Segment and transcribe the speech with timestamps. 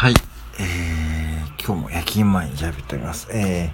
[0.00, 0.14] はい。
[0.58, 3.28] えー、今日も夜勤前に喋っております。
[3.30, 3.70] え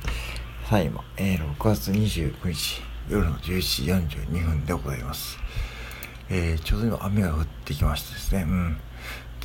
[0.65, 5.39] ー、さあ今、えー、6月29日、夜の11時42分でございます。
[6.29, 8.77] えー、ちょうど今雨が降ってきましてですね、うん。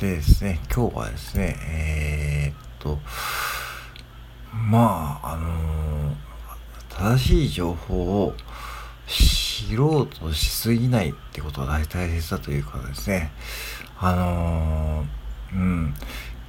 [0.00, 2.98] でですね、今日はですね、えー、っと、
[4.52, 8.34] まあ、あのー、正しい情報を
[9.06, 13.30] 知ろうとしすぎないってことが大切だというかですね、
[14.00, 15.22] あのー、
[15.54, 15.94] うん、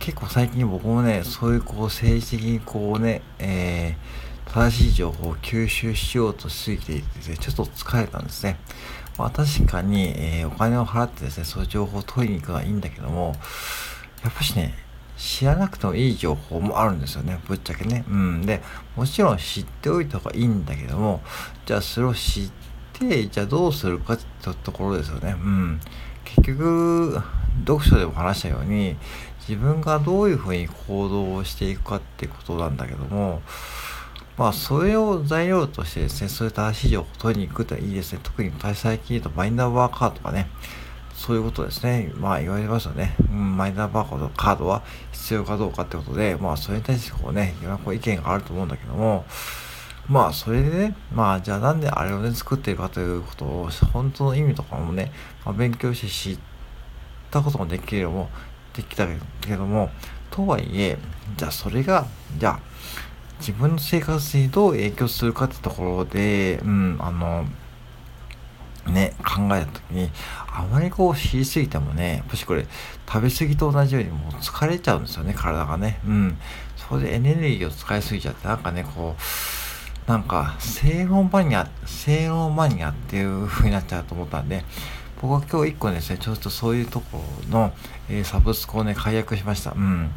[0.04, 8.58] 結構最近僕もね、そういうこう政治的にこうね、えー、正しい情報を吸収しようとしすぎていてですね、ちょっと疲れたんですね。
[9.18, 13.34] まあ確かに、えー、お金を払ってですね、そういう情報を取りに行くのはいいんだけども、
[14.26, 14.74] やっぱしね、
[15.16, 18.04] 知らなくてもいい情報もあるんですよね、ぶっちゃけね。
[18.10, 18.46] うん。
[18.46, 18.62] で、
[18.98, 21.22] もちろん知っておいた方がいいんだけども、
[21.66, 22.52] じゃあそれを知っ
[22.92, 25.34] て、じゃあどうするかってところですよね。
[25.42, 25.80] うん。
[26.26, 27.22] 結局、
[27.66, 28.96] 読書でも話したように、
[29.48, 33.42] 自分がどういうふうに行動をしていくかってことなんだけども、
[34.38, 38.20] まあ、それを材料としてですね、そういう正しい情報を取りに行くといいですね。
[38.24, 40.50] 特に最近言うとマイナンバーカードとかね、
[41.14, 42.12] そういうことですね。
[42.16, 43.16] まあ言われますよね。
[43.30, 44.82] うん、マイナンバーカードカードは
[45.12, 49.26] 必要かどうかってことで、まあそれに対してこうね、いろんなこう意見があると思うんだけども、
[50.08, 55.12] まあそれでね、まあじゃあなんであれをね作ってるかということを、本当の意味とかもね、
[55.46, 56.38] まあ、勉強して知っ
[57.32, 58.30] たこともできるも、
[58.74, 59.08] できた
[59.42, 59.90] けども、
[60.30, 60.98] とはいえ、
[61.38, 62.06] じゃあそれが、
[62.38, 62.60] じゃあ、
[63.40, 67.46] 自分の生活にどう影響するかってところで、うん、あの、
[68.92, 70.10] ね、考えたときに、
[70.48, 72.66] あまりこう知りすぎてもね、もしこれ
[73.08, 76.00] 食べ過ぎと同じようにもう疲れちゃうんですよね、体がね。
[76.06, 76.38] うん。
[76.76, 79.22] それでエネルギーを使いすぎちゃって、なんかね、こう、
[80.08, 84.66] なんか、正論マニア、正論マニアっていう風になっちゃうと思ったんで、
[85.22, 87.74] 僕は今日一個ですね、ちょっとそういうところの、
[88.10, 89.72] えー、サブスクをね、解約しました。
[89.72, 90.12] うん。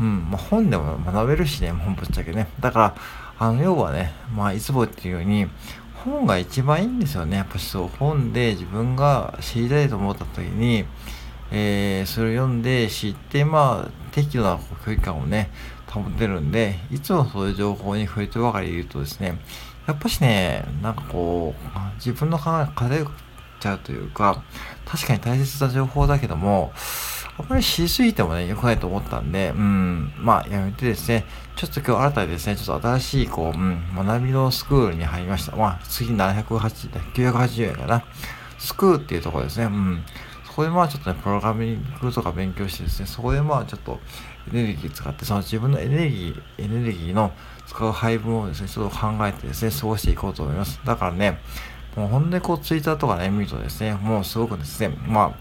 [0.00, 2.48] うん、まあ、本でも学べるしね、もうぶっちゃけね。
[2.58, 2.94] だから、
[3.38, 5.46] あの、要はね、まあ、いつもっていうように、
[6.04, 7.36] 本が一番いいんですよね。
[7.36, 10.84] やっぱそう、本で自分が知りたいと思った時に、
[11.52, 15.50] えー、それを読んで知って、まあ、適度な距離感をね、
[16.02, 19.38] 保てるんで、いつもそういう情報に触れてばかりいるとですね、
[19.86, 23.06] やっぱしね、なんかこう、自分の考えが偏
[23.64, 24.42] ちゃうというか、
[24.84, 26.72] 確かに大切な情報だけども、
[27.38, 31.24] あんまりしすぎてもね、良くないと思ったんで、うん、まあ、やめてですね、
[31.56, 35.56] ちょっと今日新たにですね、ちょっと新しい、こう、うん、学びのスクールに入りました。
[35.56, 38.04] まあ、次780、980円かな。
[38.58, 40.04] スクーっていうところですね、うん。
[40.54, 43.98] そこでまあちょっとね、プログラミングとか勉強してですね、そこでまあちょっと
[44.52, 47.32] エネルギー使って、その自分のエネルギー、エネルギーの
[47.66, 50.80] 使う配分をですね、ちょっと考えてですね、過ごしていこうと思います。
[50.84, 51.40] だからね、
[51.96, 55.32] もうほんでこうツイッターとかね、見るとですね、もうすごくですね、まあ、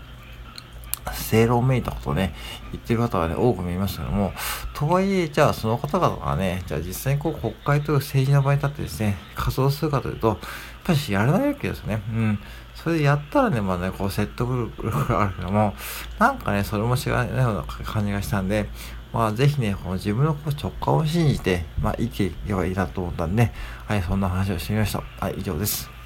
[1.11, 2.33] 正論めいたことね、
[2.71, 4.33] 言ってる方がね、多く見ますけども、
[4.73, 10.37] とはいえ、じゃあその方々がね、じゃあ実際にこう国会という政治の場に立ってですね、活動するかというと、やっ
[10.83, 12.01] ぱりやらないわけですね。
[12.09, 12.39] うん。
[12.75, 15.73] それでやったらね、まあね、こう説得力があるけども、
[16.19, 18.69] なんかね、それも違うような感じがしたんで、
[19.13, 23.51] まあぜひね、この自分の直感を信じて、まあ生きていけばいいなと思ったんで、
[23.85, 25.03] はい、そんな話をしてみました。
[25.19, 26.02] はい、以上です。